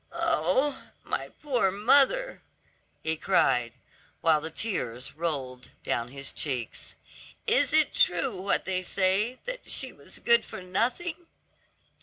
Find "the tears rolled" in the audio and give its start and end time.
4.41-5.69